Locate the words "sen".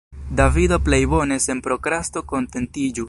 1.47-1.61